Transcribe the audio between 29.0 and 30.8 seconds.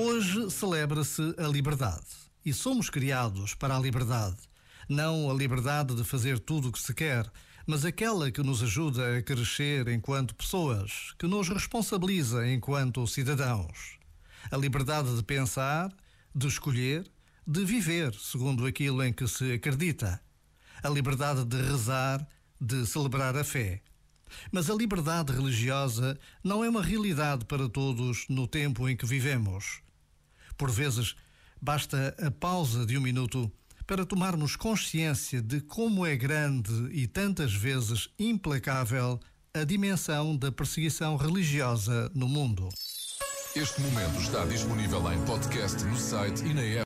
vivemos. Por